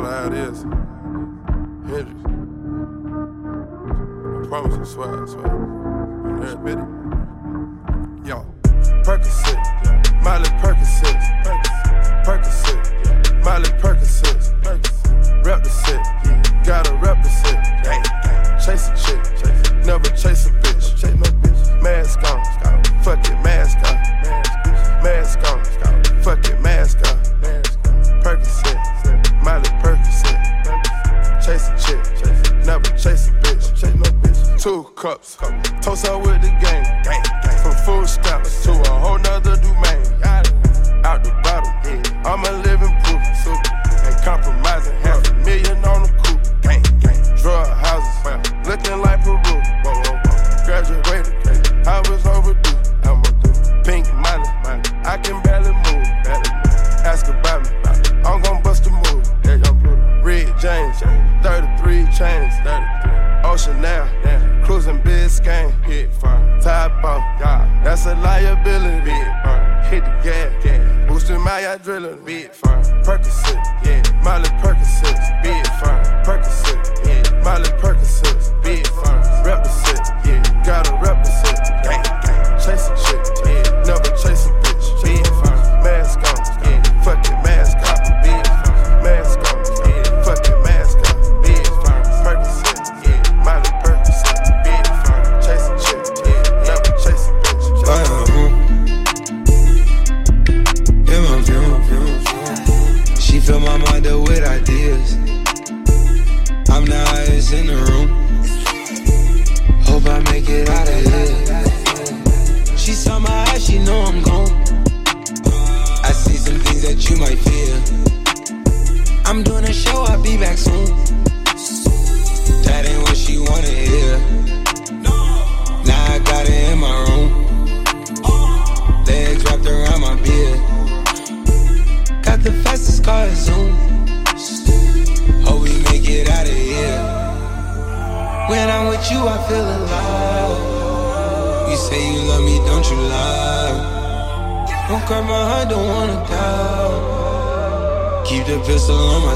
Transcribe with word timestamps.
call 0.00 0.08
it 0.08 0.14
how 0.14 0.26
it 0.26 0.32
is. 0.32 0.62
Hendrix. 1.90 2.20
I 4.36 4.48
promise 4.48 4.76
I 4.78 4.84
swear, 4.92 5.22
I 5.22 5.26
swear. 5.26 5.46
You 6.36 6.44
admit 6.52 6.78
it. 6.78 6.88
Yo, 8.26 8.46
Percocet, 9.04 9.58
Miley 10.22 10.50
Percocet, 10.60 11.18
Percocet, 12.24 13.44
Miley 13.44 13.70
Percocet, 13.80 14.40
rep 15.44 15.62
the 15.62 15.70
set, 15.70 16.64
gotta 16.64 16.94
rep 16.96 17.22
the 17.22 17.28
set. 17.28 17.60
Chase 18.64 18.88
a 18.88 18.94
chick, 18.96 19.84
never 19.86 20.10
chase 20.10 20.46
a 20.46 20.59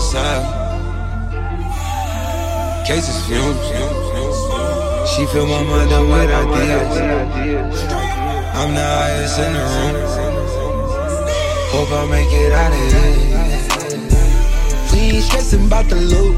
pistol 0.04 0.20
on 0.20 0.34
my 0.34 0.42
side. 0.42 0.44
Cases 2.86 3.26
fumes. 3.26 3.58
She 5.10 5.26
fill 5.26 5.46
my 5.46 5.62
mind 5.62 5.92
up 5.92 6.06
with 6.06 6.30
ideas. 6.30 6.98
I'm 8.54 8.74
the 8.74 8.82
highest 8.82 9.38
in 9.38 9.52
the 9.52 9.60
room. 9.60 9.96
Hope 11.72 11.90
I 11.92 12.06
make 12.10 12.32
it 12.32 12.52
out 12.52 12.72
of 12.72 12.78
here. 12.92 13.22
We 14.92 14.98
ain't 15.16 15.24
stressing 15.24 15.66
about 15.66 15.86
the 15.88 15.96
loot. 15.96 16.36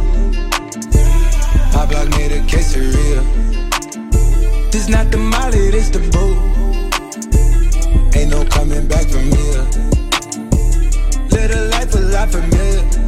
My 1.75 1.87
block 1.87 2.09
made 2.11 2.33
a 2.33 2.41
quesadilla. 2.43 3.23
This 4.71 4.89
not 4.89 5.11
the 5.11 5.19
molly, 5.19 5.71
this 5.71 5.91
the 5.91 6.01
boat. 6.11 6.39
Ain't 8.17 8.31
no 8.31 8.45
coming 8.47 8.87
back 8.89 9.07
from 9.09 9.25
here. 9.25 9.67
A 11.49 11.49
life 11.71 11.95
a 11.95 11.99
lot 11.99 12.29
familiar. 12.29 13.06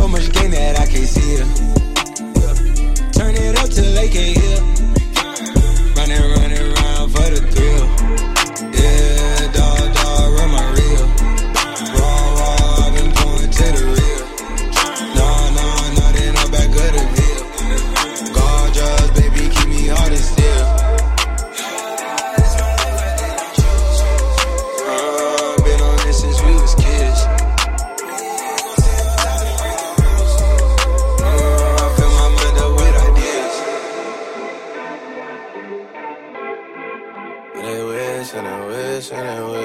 So 0.00 0.08
much 0.08 0.32
gain 0.32 0.50
that 0.52 0.80
I 0.80 0.86
can't 0.86 1.06
see 1.06 1.34
it. 1.34 1.44
Turn 3.12 3.34
it 3.34 3.58
up 3.58 3.68
till 3.68 3.92
they 3.92 4.08
can't 4.08 4.34
hear. 4.34 4.99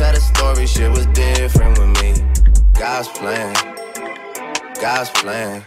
Tell 0.00 0.14
the 0.14 0.20
story, 0.20 0.66
shit 0.66 0.90
was 0.90 1.04
different 1.08 1.78
with 1.78 1.92
me. 2.00 2.14
God's 2.72 3.08
plan, 3.08 3.52
God's 4.80 5.10
plan. 5.10 5.62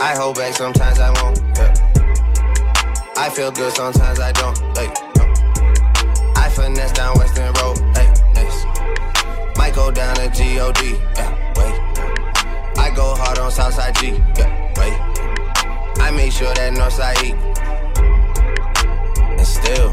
I 0.00 0.14
hold 0.16 0.36
back, 0.36 0.54
sometimes 0.54 0.98
I 0.98 1.10
won't. 1.20 1.38
Yeah. 1.56 1.74
I 3.18 3.28
feel 3.28 3.50
good, 3.52 3.70
sometimes 3.74 4.18
I 4.18 4.32
don't. 4.32 4.58
Like, 4.74 4.94
no. 5.14 5.24
I 6.36 6.48
finesse 6.48 6.92
down 6.92 7.18
Western 7.18 7.52
Road. 7.60 7.76
Hey, 7.94 8.10
yes. 8.34 8.64
Might 9.58 9.74
go 9.74 9.90
down 9.90 10.16
to 10.16 10.28
God. 10.30 10.80
Yeah, 10.80 11.52
wait. 11.58 12.78
I 12.78 12.90
go 12.96 13.14
hard 13.14 13.38
on 13.40 13.50
Southside 13.50 13.94
G. 13.96 14.12
Yeah, 14.38 14.48
wait. 14.78 14.96
I 16.00 16.10
make 16.12 16.32
sure 16.32 16.54
that 16.54 16.72
Northside 16.72 17.22
E. 17.24 17.32
And 19.36 19.46
still, 19.46 19.92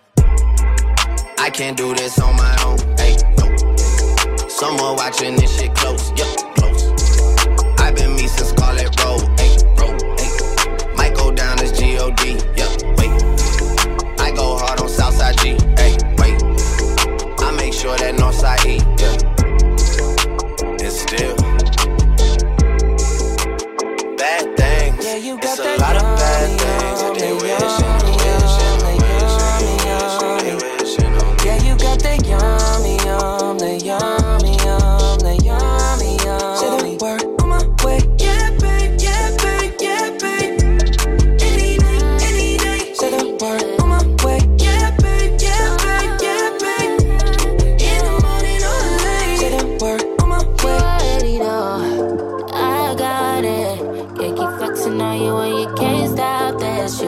I 1.41 1.49
can't 1.49 1.75
do 1.75 1.95
this 1.95 2.19
on 2.19 2.35
my 2.35 2.55
own. 2.63 2.77
Hey, 2.97 3.15
no. 3.39 4.47
Someone 4.47 4.95
watching 4.95 5.35
this 5.37 5.59
shit 5.59 5.73
close. 5.73 6.11
Yeah. 6.15 6.50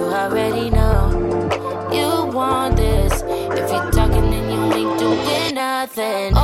you 0.03 0.09
already 0.09 0.69
know 0.69 1.11
you 1.93 2.25
want 2.35 2.75
this. 2.75 3.21
If 3.21 3.71
you're 3.71 3.91
talking, 3.91 4.33
and 4.33 4.51
you 4.51 4.89
ain't 4.89 4.99
doing 4.99 5.55
nothing. 5.55 6.42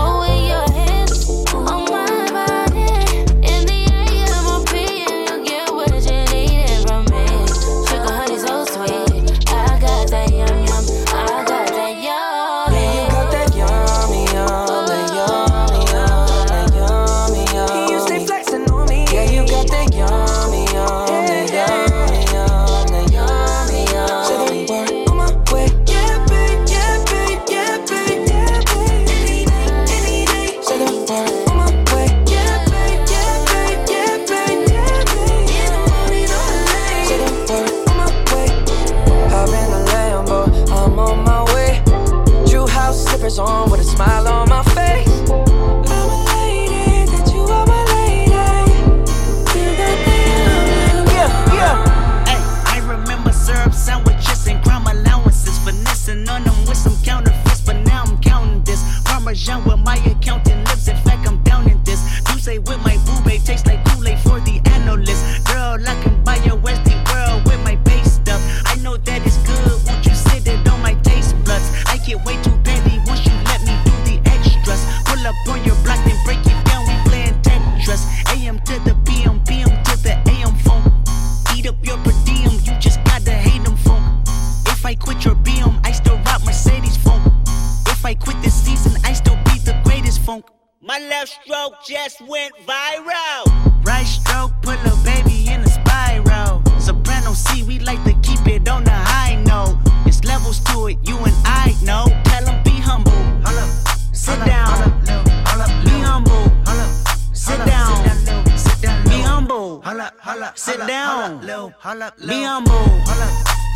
Sit 110.55 110.79
down. 110.87 111.39
Be 111.39 112.43
humble. 112.43 112.89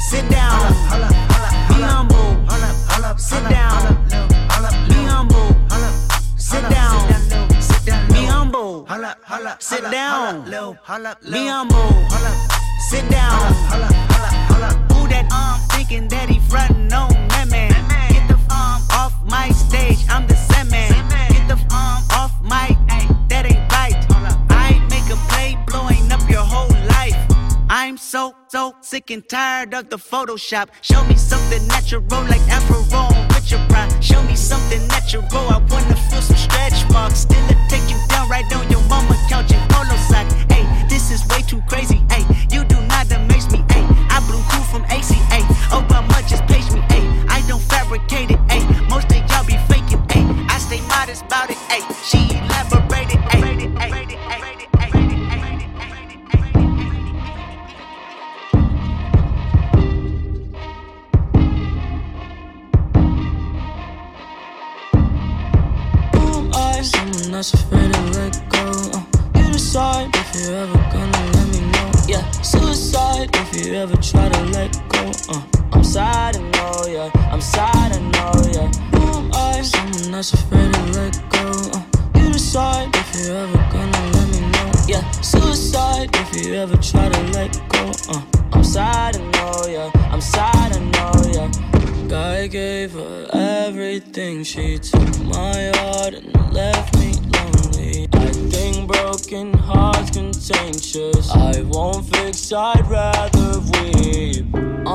Sit 0.10 0.30
down. 0.30 0.74
Be 1.70 1.82
humble. 1.82 2.48
Sit 3.18 3.50
down. 3.50 4.08
Be 4.90 4.96
humble. 5.06 5.56
Sit 6.38 6.70
down. 6.70 7.08
Be 8.10 8.26
humble. 8.26 8.88
Sit 9.60 9.84
down. 9.92 10.44
Be 10.46 11.48
humble. 11.48 11.94
Sit 12.90 13.10
down. 13.10 13.54
Who 14.94 15.08
that 15.08 15.28
I'm 15.32 15.60
thinking 15.70 16.08
that 16.10 16.30
he 16.30 16.40
frontin' 16.40 16.94
on 16.94 17.10
that 17.30 17.48
man? 17.50 17.72
Get 18.10 18.28
the 18.28 18.36
f 18.36 18.92
off 18.92 19.14
my 19.26 19.50
stage. 19.50 20.06
I'm 20.10 20.28
the 20.28 20.36
same 20.36 20.70
man. 20.70 20.92
Get 21.30 21.48
the 21.48 21.56
f 21.56 21.74
off 22.12 22.34
my. 22.42 22.78
I'm 27.76 27.98
so, 27.98 28.36
so 28.50 28.76
sick 28.82 29.10
and 29.10 29.28
tired 29.28 29.74
of 29.74 29.90
the 29.90 29.98
Photoshop. 29.98 30.70
Show 30.82 31.04
me 31.06 31.16
something 31.16 31.66
natural 31.66 32.04
like 32.30 32.46
Afro 32.48 32.82
with 33.34 33.50
your 33.50 33.66
pride. 33.68 33.90
Show 34.00 34.22
me 34.30 34.36
something 34.36 34.86
natural. 34.90 35.24
I 35.34 35.58
wanna 35.58 35.96
feel 35.96 36.22
some 36.22 36.38
stretch 36.38 36.88
marks. 36.92 37.22
Still 37.26 37.44
I 37.50 37.58
take 37.70 37.90
you 37.90 37.98
down 38.10 38.30
right 38.30 38.46
on 38.56 38.70
your 38.70 38.84
mama 38.84 39.18
couch 39.28 39.52
in 39.52 39.60
polo 39.70 39.98
sock. 40.06 40.32
Hey, 40.52 40.70
this 40.88 41.10
is 41.10 41.26
way 41.30 41.42
too 41.42 41.64
crazy. 41.68 42.06
Hey, 42.12 42.24
you 42.52 42.64
do 42.64 42.80
not 42.82 43.12
amaze 43.12 43.50
me. 43.50 43.66
Hey, 43.72 43.82
I 44.08 44.22
blew 44.30 44.44
cool 44.54 44.66
from 44.70 44.84
ACA. 44.94 45.42
Obama 45.74 46.22
just 46.30 46.46
page 46.46 46.70
me. 46.72 46.82
Hey, 46.94 47.04
I 47.28 47.42
don't 47.48 47.64
fabricate 47.64 48.30
it. 48.30 48.40
Hey, 48.52 48.62
most 48.88 49.10
of 49.10 49.18
y'all 49.32 49.46
be 49.46 49.58
faking. 49.66 49.98
Hey, 50.12 50.22
I 50.48 50.60
stay 50.60 50.82
modest 50.82 51.26
about 51.26 51.50
it. 51.50 51.58
Hey, 51.74 51.82
she 52.06 52.33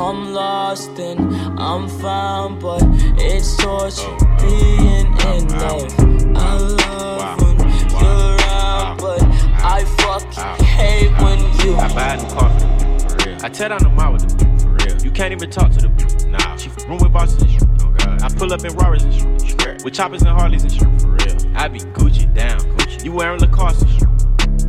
I'm 0.08 0.32
lost 0.32 0.98
and 0.98 1.20
I'm 1.60 1.86
found, 1.86 2.62
but 2.62 2.80
it's 3.18 3.58
torture 3.58 4.16
being 4.40 5.06
in 5.06 5.48
love. 5.48 5.94
I 6.34 6.56
love 6.56 7.42
when 7.42 7.58
you're 7.90 8.36
around, 8.38 9.00
but 9.00 9.22
I 9.22 9.84
fucking 9.98 10.64
hate 10.64 11.10
when 11.22 11.38
you. 11.60 11.76
I 11.76 11.92
buy 11.92 12.16
the 12.16 12.26
car 12.34 12.48
for 12.48 12.60
the 12.60 12.68
people, 12.78 12.98
for 13.10 13.28
real. 13.28 13.38
I 13.44 13.48
tear 13.50 13.68
down 13.68 13.82
the 13.82 13.90
mall 13.90 14.14
with 14.14 14.26
the 14.26 14.34
people, 14.34 14.58
for 14.58 14.86
real. 14.86 14.96
You 15.04 15.10
can't 15.10 15.32
even 15.32 15.50
talk 15.50 15.72
to 15.72 15.80
the 15.82 15.90
people. 15.90 16.30
Nah, 16.30 16.56
she 16.56 16.70
room 16.88 17.00
with 17.02 17.12
bosses 17.12 17.42
and 17.42 17.50
shit. 17.50 17.64
Oh 17.82 17.90
God. 17.90 18.22
I 18.22 18.28
pull 18.30 18.50
up 18.50 18.64
in 18.64 18.74
Rarers 18.76 19.04
and 19.04 19.12
shit. 19.14 19.84
With 19.84 19.92
choppers 19.92 20.22
and 20.22 20.30
Harleys 20.30 20.62
and 20.62 20.72
shit, 20.72 20.88
for 21.02 21.08
real. 21.08 21.36
I 21.54 21.68
be 21.68 21.80
Gucci 21.80 22.32
down, 22.32 22.60
Gucci. 22.60 23.04
You 23.04 23.12
wearing 23.12 23.40
Lacoste 23.40 23.82
and 23.82 23.90
shit. 23.90 24.08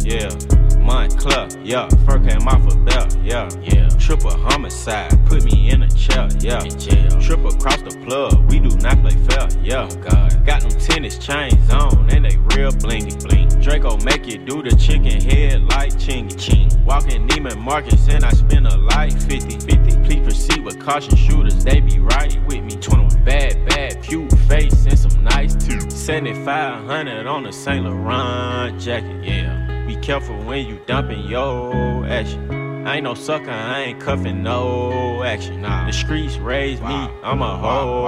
Yeah, 0.04 0.59
Montclair, 0.90 1.48
yeah. 1.64 1.88
Fur 2.04 2.18
came 2.18 2.48
off 2.48 2.66
a 2.74 2.76
belt, 2.80 3.16
yeah, 3.22 3.48
yeah. 3.62 3.88
Triple 4.00 4.32
homicide, 4.32 5.12
put 5.28 5.44
me 5.44 5.70
in 5.70 5.84
a 5.84 5.90
chair, 5.92 6.28
yeah. 6.40 6.64
In 6.64 6.80
jail. 6.80 7.22
Triple 7.22 7.54
across 7.54 7.84
the 7.84 7.96
plug, 8.04 8.50
we 8.50 8.60
do 8.60 8.76
not 8.78 9.00
play 9.04 9.16
fair, 9.28 9.48
yeah. 9.62 9.88
Oh 9.88 9.96
God. 9.98 10.44
Got 10.48 10.62
them 10.62 10.72
tennis 10.80 11.20
chains 11.20 11.70
on, 11.70 12.10
and 12.10 12.26
they 12.26 12.38
real 12.56 12.72
blingy 12.72 13.14
bling. 13.24 13.50
Draco 13.62 13.98
make 13.98 14.26
you 14.26 14.40
do 14.40 14.64
the 14.64 14.76
chicken 14.78 15.22
head 15.22 15.64
like 15.66 15.94
chingy 15.94 16.36
ching. 16.40 16.72
Walking 16.84 17.28
Neiman 17.28 17.60
Marcus, 17.60 18.10
and 18.10 18.26
I 18.26 18.32
spend 18.32 18.66
a 18.66 18.76
life 18.76 19.14
50 19.28 19.60
50. 19.60 20.04
Please 20.04 20.24
proceed 20.24 20.66
with 20.66 20.80
caution 20.80 21.16
shooters, 21.16 21.64
they 21.64 21.82
be 21.82 22.00
right 22.00 22.36
with 22.48 22.64
me. 22.64 22.76
21 22.78 23.24
bad, 23.24 23.64
bad, 23.68 24.02
cute 24.02 24.32
face, 24.48 24.88
and 24.88 24.98
some 24.98 25.24
nice 25.24 25.54
teeth. 25.54 25.92
7500 25.92 27.28
on 27.28 27.46
a 27.46 27.54
Saint 27.54 27.86
Laurent 27.86 28.82
jacket, 28.82 29.24
yeah. 29.24 29.69
Careful 30.02 30.38
when 30.44 30.66
you 30.66 30.80
dumping 30.88 31.26
your 31.28 32.06
action. 32.06 32.50
I 32.88 32.96
ain't 32.96 33.04
no 33.04 33.14
sucker, 33.14 33.52
I 33.52 33.82
ain't 33.82 34.00
cuffing 34.00 34.42
no 34.42 35.24
action. 35.24 35.62
Nah. 35.62 35.86
The 35.86 35.94
streets 35.94 36.38
raised 36.38 36.82
me, 36.82 36.96
I'm 37.24 37.42
a 37.42 37.58
hoe. 37.58 38.06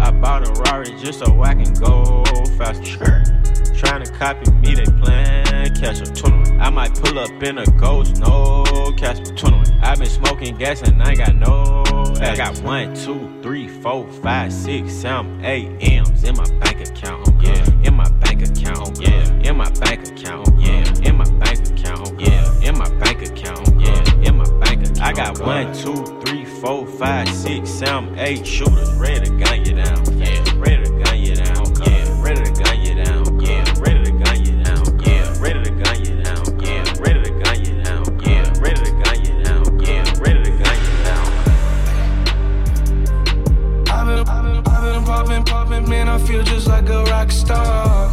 I 0.00 0.10
bought 0.10 0.48
a 0.48 0.52
Rari 0.62 0.96
just 0.98 1.18
so 1.18 1.42
I 1.42 1.54
can 1.54 1.72
go 1.74 2.24
faster. 2.56 3.22
Trying 3.74 4.04
to 4.04 4.12
copy 4.12 4.50
me, 4.52 4.74
they 4.74 4.84
plan 4.84 5.44
catch 5.84 6.00
a 6.00 6.06
21. 6.12 6.60
I 6.60 6.70
might 6.70 6.94
pull 6.94 7.18
up 7.18 7.30
in 7.42 7.58
a 7.58 7.66
ghost, 7.72 8.18
no 8.18 8.64
Casper. 8.96 9.34
21. 9.34 9.80
i 9.82 9.94
been 9.94 10.06
smoking 10.08 10.56
gas 10.56 10.82
and 10.82 11.02
I 11.02 11.10
ain't 11.10 11.18
got 11.18 11.34
no. 11.34 11.82
I 12.20 12.36
got 12.36 12.58
one, 12.60 12.94
two, 12.94 13.38
three, 13.42 13.68
four, 13.68 14.08
five, 14.22 14.52
six, 14.52 14.92
seven, 14.92 15.44
eight 15.44 15.70
M's 15.80 16.24
in 16.24 16.36
my 16.36 16.48
bank 16.58 16.80
account. 16.88 17.28
Yeah, 17.42 17.66
in 17.82 17.94
my 17.94 18.08
bank 18.12 18.42
account. 18.42 18.98
Yeah, 19.00 19.30
in 19.42 19.56
my 19.56 19.70
bank 19.70 20.08
account. 20.08 20.53
Got 25.14 25.38
one, 25.38 25.72
two, 25.72 25.94
three, 26.22 26.44
four, 26.44 26.86
five, 26.86 27.28
six, 27.28 27.70
seven, 27.70 28.18
eight 28.18 28.44
shooters 28.44 28.92
ready 28.94 29.26
to 29.26 29.36
gun 29.36 29.64
you 29.64 29.74
down. 29.74 30.18
Yeah, 30.18 30.42
ready 30.56 30.84
to 30.84 30.90
gun 30.90 31.18
you 31.20 31.36
down. 31.36 31.64
Yeah, 31.82 32.22
ready 32.22 32.42
to 32.42 32.50
gun 32.50 32.80
you 32.82 32.94
down. 33.04 33.40
Yeah, 33.40 33.64
ready 33.78 34.02
to 34.04 34.10
gun 34.10 34.44
you 34.44 34.62
down. 34.64 34.98
Yeah, 35.00 35.40
ready 35.40 35.62
to 35.62 35.70
gun 35.70 36.04
you 36.04 36.22
down. 36.22 36.60
Yeah, 36.60 36.92
ready 36.98 37.22
to 37.22 37.30
gun 37.30 37.64
you 37.64 37.82
down. 37.82 38.20
Yeah, 38.20 38.52
ready 38.60 38.82
to 38.82 38.90
gun 38.90 39.24
you 39.24 39.44
down. 39.44 39.80
Yeah, 39.84 40.20
ready 40.20 40.42
to 40.42 40.50
gun 40.50 40.78
you 40.82 40.96
down. 41.04 41.26
I've 43.88 44.06
been, 44.06 44.28
I've 44.28 44.42
been, 44.44 44.66
I've 44.66 44.82
been 44.82 45.04
popping, 45.04 45.44
popping, 45.44 45.88
man. 45.88 46.08
I 46.08 46.18
feel 46.18 46.42
just 46.42 46.66
like 46.66 46.88
a 46.88 47.04
rock 47.04 47.30
star. 47.30 48.10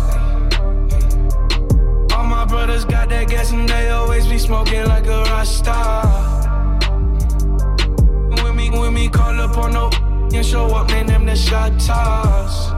All 2.14 2.26
my 2.26 2.46
brothers 2.46 2.86
got 2.86 3.10
that 3.10 3.28
gas 3.28 3.52
and 3.52 3.68
they 3.68 3.90
always 3.90 4.28
be 4.28 4.38
smoking 4.38 4.86
like 4.86 5.08
a 5.08 5.24
shot 11.42 11.80
toss. 11.80 12.72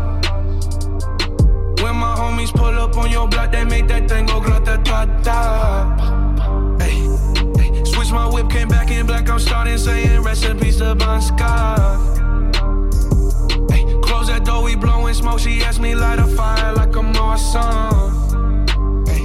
When 1.82 1.96
my 1.96 2.16
homies 2.16 2.52
pull 2.52 2.76
up 2.80 2.98
on 2.98 3.12
your 3.12 3.28
block, 3.28 3.52
they 3.52 3.66
make 3.66 3.88
that 3.88 4.10
thing 4.10 4.26
go 4.26 4.40
grata 4.40 4.82
ta 4.84 5.06
ta. 5.22 5.40
Switch 7.86 8.12
my 8.12 8.28
whip, 8.34 8.50
came 8.50 8.70
back 8.70 8.90
in 8.90 9.06
black. 9.06 9.30
I'm 9.30 9.40
starting 9.40 9.78
saying 9.78 10.22
recipes 10.24 10.78
to 10.78 10.96
Bon 10.96 11.22
Scott. 11.22 12.00
Close 14.02 14.28
that 14.28 14.44
door, 14.46 14.64
we 14.64 14.76
blowing 14.76 15.14
smoke. 15.14 15.40
She 15.40 15.62
asked 15.64 15.82
me 15.82 15.96
light 15.96 16.20
a 16.20 16.28
fire 16.28 16.74
like 16.74 16.96
I'm. 16.96 17.14
Hey, 19.06 19.24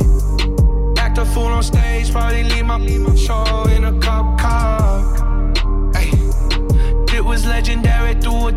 act 0.98 1.18
a 1.18 1.24
fool 1.24 1.46
on 1.46 1.62
stage, 1.62 2.10
probably 2.10 2.44
leave 2.44 2.64
my, 2.66 2.78
show 3.16 3.64
in 3.74 3.84
a 3.84 3.98
cop 4.00 4.37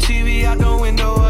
TV 0.02 0.46
out 0.46 0.58
the 0.58 0.78
window 0.78 1.21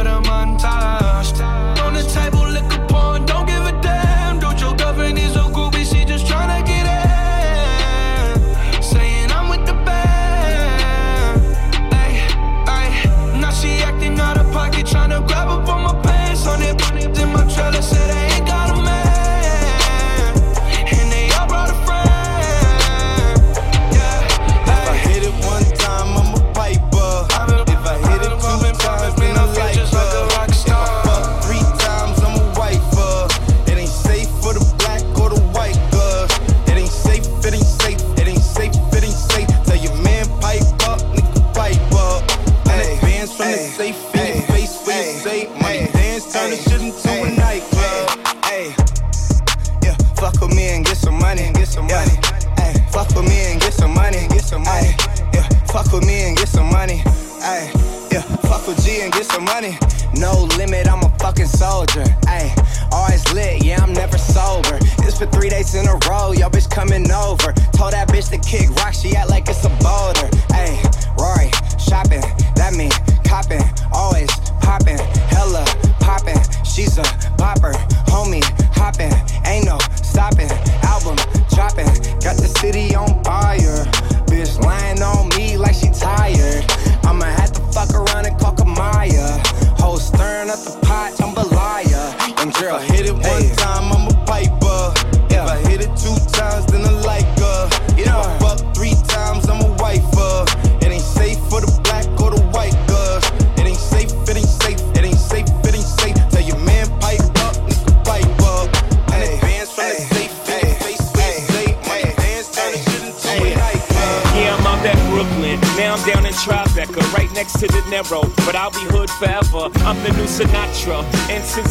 Sinatra, 120.81 121.03
and 121.29 121.45
since 121.45 121.70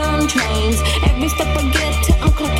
On 0.00 0.26
trains. 0.26 0.80
Every 1.04 1.28
step 1.28 1.56
I 1.56 1.62
get 1.70 2.04
to, 2.04 2.12
I'm 2.20 2.30
clocking 2.30 2.59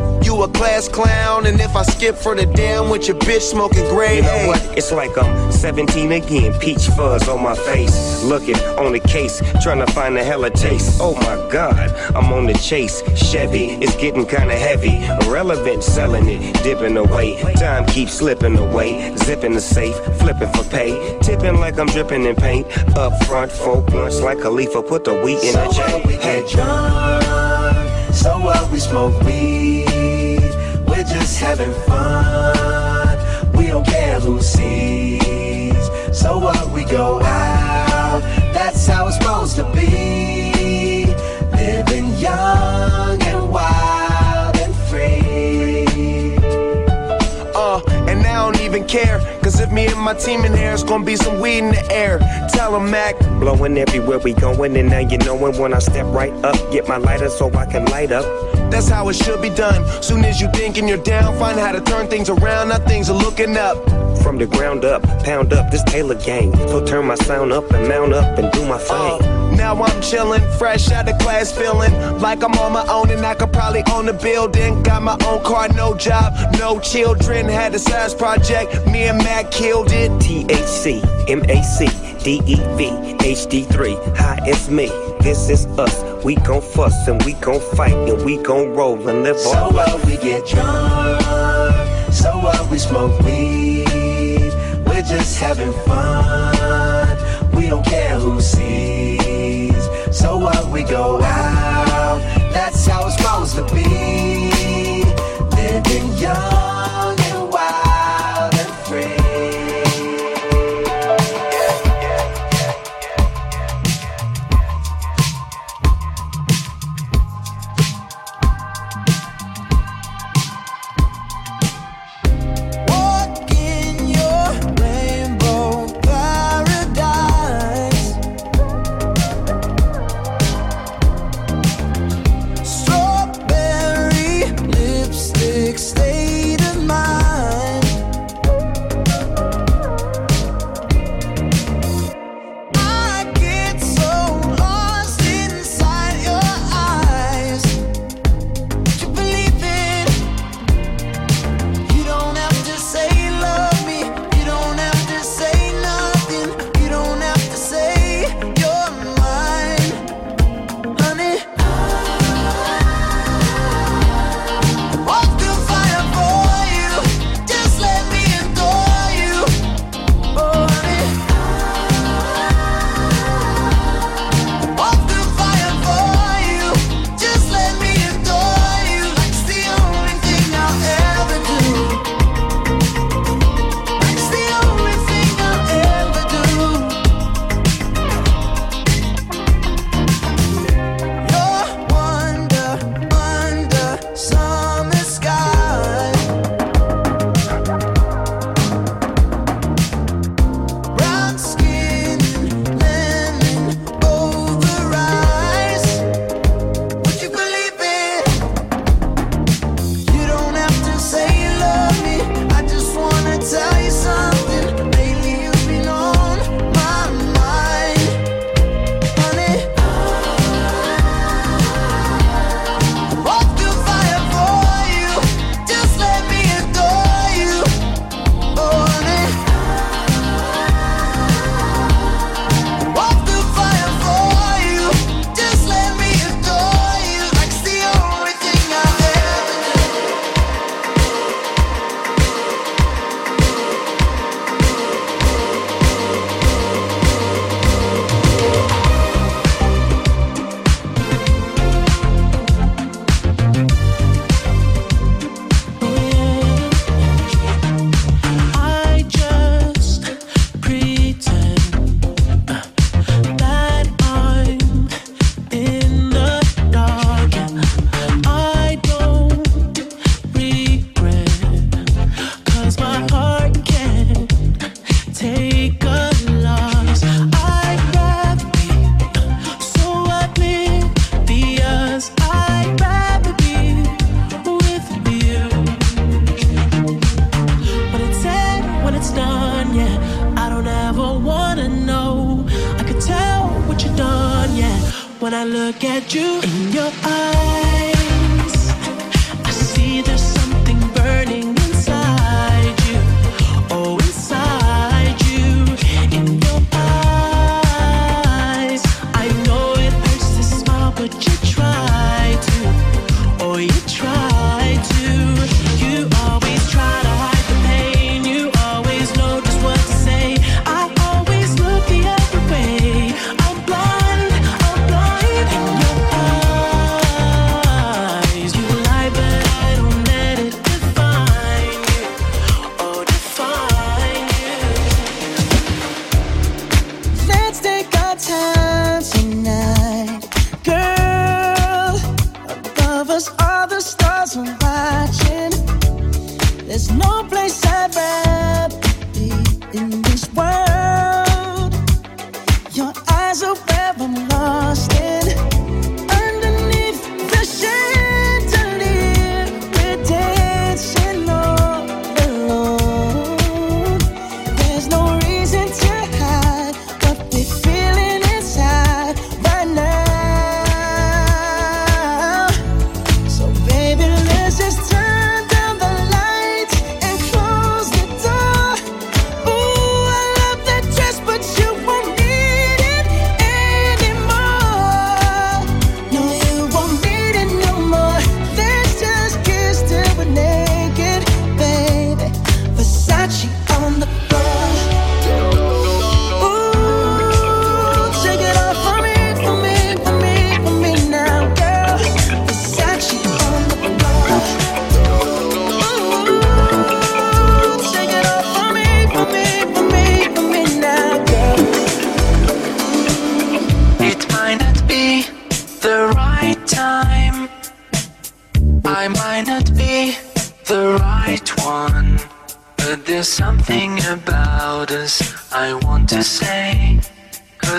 You 0.23 0.43
a 0.43 0.47
class 0.49 0.87
clown, 0.87 1.45
and 1.45 1.59
if 1.59 1.75
I 1.75 1.83
skip 1.83 2.15
for 2.15 2.35
the 2.35 2.45
damn 2.45 2.89
with 2.89 3.07
your 3.07 3.17
bitch 3.17 3.41
smoking 3.41 3.87
gray. 3.89 4.17
You 4.17 4.21
know 4.21 4.47
what? 4.47 4.77
It's 4.77 4.91
like 4.91 5.17
I'm 5.17 5.51
17 5.51 6.11
again, 6.11 6.53
peach 6.59 6.87
fuzz 6.89 7.27
on 7.27 7.43
my 7.43 7.55
face. 7.55 8.23
Looking 8.23 8.57
on 8.77 8.93
the 8.93 8.99
case, 8.99 9.41
trying 9.61 9.85
to 9.85 9.91
find 9.91 10.17
a 10.17 10.23
hella 10.23 10.49
taste. 10.51 10.99
Oh 11.01 11.15
my 11.15 11.49
god, 11.51 11.89
I'm 12.15 12.31
on 12.33 12.45
the 12.45 12.53
chase. 12.53 13.01
Chevy, 13.15 13.71
it's 13.83 13.95
getting 13.95 14.25
kinda 14.25 14.55
heavy. 14.55 15.03
Irrelevant, 15.25 15.83
selling 15.83 16.27
it, 16.27 16.63
dipping 16.63 16.97
away. 16.97 17.41
Time 17.55 17.85
keeps 17.85 18.13
slipping 18.13 18.57
away. 18.57 19.15
Zipping 19.17 19.53
the 19.53 19.61
safe, 19.61 19.95
flipping 20.19 20.51
for 20.53 20.63
pay. 20.69 21.19
Tipping 21.21 21.59
like 21.59 21.79
I'm 21.79 21.87
dripping 21.87 22.25
in 22.25 22.35
paint. 22.35 22.67
Up 22.97 23.11
front, 23.25 23.51
four 23.51 23.81
blunts 23.81 24.21
like 24.21 24.39
Khalifa, 24.39 24.83
put 24.83 25.03
the 25.03 25.13
wheat 25.21 25.43
in 25.43 25.53
the 25.53 25.67
chain. 25.69 26.19
Hey. 26.19 26.45
drunk, 26.49 28.13
so 28.13 28.39
what 28.39 28.71
we 28.71 28.79
smoke 28.79 29.19
weed. 29.23 29.90
We're 31.01 31.07
just 31.07 31.39
having 31.39 31.73
fun. 31.87 33.17
We 33.53 33.65
don't 33.65 33.87
care 33.87 34.19
who 34.19 34.39
sees. 34.39 35.73
So 36.13 36.37
what 36.37 36.69
we 36.69 36.83
go 36.85 37.19
out, 37.23 38.21
that's 38.53 38.85
how 38.85 39.07
it's 39.07 39.17
supposed 39.17 39.55
to 39.55 39.63
be. 39.73 41.05
Living 41.55 42.13
young 42.19 43.19
and 43.19 43.49
wild 43.49 44.55
and 44.57 44.75
free. 44.91 46.37
Uh, 47.55 47.81
and 48.07 48.19
I 48.19 48.51
don't 48.51 48.61
even 48.61 48.85
care. 48.85 49.17
Cause 49.41 49.59
if 49.59 49.71
me 49.71 49.87
and 49.87 49.99
my 49.99 50.13
team 50.13 50.45
in 50.45 50.53
here, 50.53 50.71
it's 50.71 50.83
gonna 50.83 51.03
be 51.03 51.15
some 51.15 51.39
weed 51.39 51.57
in 51.57 51.69
the 51.69 51.91
air. 51.91 52.19
Tell 52.53 52.69
Tell 52.69 52.75
'em, 52.75 52.91
Mac. 52.91 53.17
Blowing 53.39 53.75
everywhere 53.79 54.19
we 54.19 54.33
going, 54.33 54.77
and 54.77 54.91
now 54.91 54.99
you 54.99 55.17
knowin' 55.17 55.57
when 55.57 55.73
I 55.73 55.79
step 55.79 56.05
right 56.13 56.33
up. 56.45 56.55
Get 56.71 56.87
my 56.87 56.97
lighter 56.97 57.29
so 57.29 57.51
I 57.55 57.65
can 57.65 57.85
light 57.85 58.11
up. 58.11 58.50
That's 58.71 58.87
how 58.87 59.09
it 59.09 59.15
should 59.15 59.41
be 59.41 59.49
done. 59.49 59.85
Soon 60.01 60.23
as 60.23 60.39
you 60.39 60.49
thinking 60.53 60.87
you're 60.87 60.97
down, 60.97 61.37
find 61.37 61.59
how 61.59 61.73
to 61.73 61.81
turn 61.81 62.07
things 62.07 62.29
around. 62.29 62.69
Now 62.69 62.79
things 62.79 63.09
are 63.09 63.17
looking 63.17 63.57
up. 63.57 63.77
From 64.23 64.37
the 64.37 64.45
ground 64.45 64.85
up, 64.85 65.01
pound 65.23 65.51
up 65.51 65.71
this 65.71 65.83
Taylor 65.83 66.15
gang. 66.15 66.55
So 66.69 66.83
turn 66.85 67.05
my 67.05 67.15
sound 67.15 67.51
up 67.51 67.69
and 67.71 67.87
mount 67.87 68.13
up 68.13 68.37
and 68.37 68.51
do 68.51 68.65
my 68.65 68.77
thing. 68.77 68.95
Uh, 68.95 69.51
now 69.55 69.73
I'm 69.73 70.01
chillin', 70.01 70.41
fresh 70.57 70.91
out 70.91 71.09
of 71.09 71.17
class, 71.19 71.51
feeling 71.51 71.91
like 72.19 72.43
I'm 72.43 72.53
on 72.53 72.71
my 72.71 72.85
own 72.87 73.09
and 73.09 73.25
I 73.25 73.35
could 73.35 73.51
probably 73.51 73.83
own 73.91 74.07
a 74.09 74.13
building. 74.13 74.83
Got 74.83 75.01
my 75.03 75.17
own 75.25 75.43
car, 75.43 75.67
no 75.69 75.95
job, 75.95 76.33
no 76.59 76.79
children. 76.79 77.49
Had 77.49 77.75
a 77.75 77.79
size 77.79 78.13
project, 78.13 78.87
me 78.87 79.03
and 79.03 79.17
Mac 79.17 79.51
killed 79.51 79.91
it. 79.91 80.11
THC, 80.21 81.01
MAC, 81.27 81.89
DEV, 82.23 83.17
HD3. 83.19 84.17
Hi, 84.17 84.39
it's 84.43 84.69
me. 84.69 84.87
This 85.21 85.49
is 85.49 85.65
us. 85.77 86.10
We 86.23 86.35
gon' 86.35 86.61
fuss 86.61 87.07
and 87.07 87.21
we 87.25 87.33
gon' 87.33 87.59
fight 87.75 87.93
and 87.93 88.23
we 88.23 88.37
gon' 88.37 88.73
roll 88.75 88.95
and 89.09 89.23
live 89.23 89.39
So 89.39 89.53
our 89.53 89.71
life. 89.71 89.93
what 89.93 90.05
we 90.05 90.17
get 90.17 90.45
drunk, 90.45 92.13
so 92.13 92.37
what 92.37 92.69
we 92.69 92.77
smoke 92.77 93.19
weed. 93.21 94.53
We're 94.85 95.01
just 95.01 95.39
having 95.39 95.73
fun. 95.85 97.17
We 97.55 97.69
don't 97.69 97.85
care 97.85 98.19
who 98.19 98.39
sees. 98.39 99.83
So 100.11 100.37
what 100.37 100.67
we 100.69 100.83
go 100.83 101.19
out, 101.21 102.19
that's 102.53 102.85
how 102.85 103.07
it's 103.07 103.17
supposed 103.17 103.55
to 103.55 103.63
be. 103.73 105.03
Living 105.55 106.13
young 106.17 106.80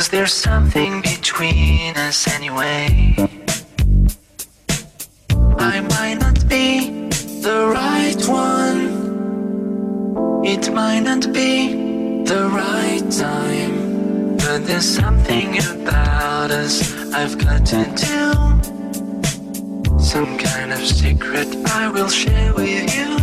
Cause 0.02 0.10
there's 0.10 0.34
something 0.34 1.00
between 1.00 1.96
us 1.96 2.26
anyway. 2.26 3.14
I 5.60 5.80
might 5.94 6.18
not 6.18 6.48
be 6.48 7.08
the 7.40 7.70
right 7.72 8.20
one. 8.26 8.82
It 10.44 10.72
might 10.72 11.04
not 11.04 11.32
be 11.32 12.24
the 12.24 12.48
right 12.50 13.08
time. 13.12 14.36
But 14.38 14.66
there's 14.66 14.88
something 14.88 15.58
about 15.70 16.50
us 16.50 16.82
I've 17.14 17.38
got 17.38 17.64
to 17.66 17.84
tell. 17.94 18.60
Some 20.00 20.36
kind 20.36 20.72
of 20.72 20.80
secret 20.80 21.46
I 21.66 21.88
will 21.88 22.08
share 22.08 22.52
with 22.54 22.92
you. 22.92 23.18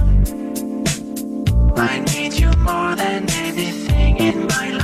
I 1.75 1.99
need 2.13 2.35
you 2.39 2.53
more 2.59 2.95
than 2.95 3.29
anything 3.31 4.15
in 4.15 4.47
my 4.47 4.69
life. 4.69 4.78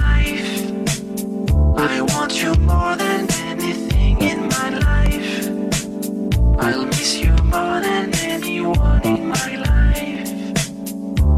I 1.77 2.01
want 2.01 2.41
you 2.41 2.53
more 2.55 2.95
than 2.95 3.29
anything 3.31 4.21
in 4.21 4.47
my 4.47 4.69
life. 4.69 5.47
I'll 6.57 6.85
miss 6.85 7.17
you 7.17 7.31
more 7.43 7.81
than 7.81 8.15
anyone 8.15 9.01
in 9.03 9.27
my 9.27 9.55
life. 9.57 10.31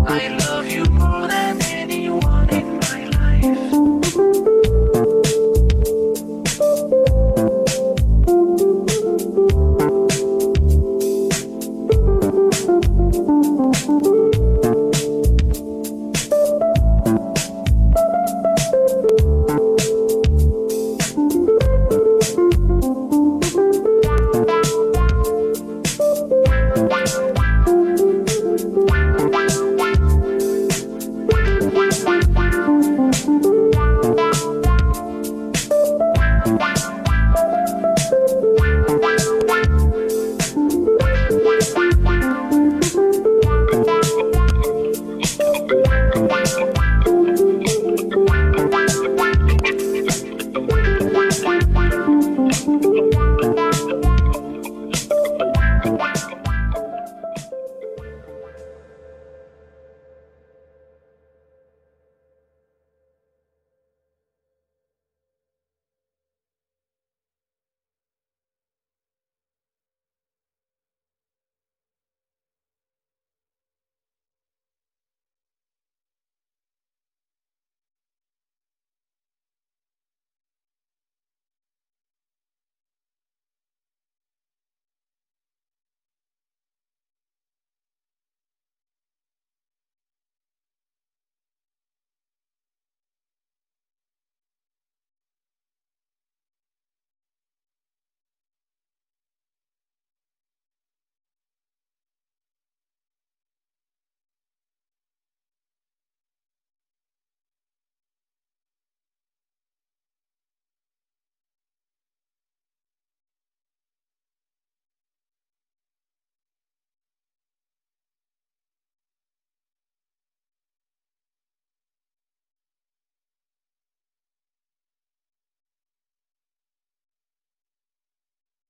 I 0.08 0.37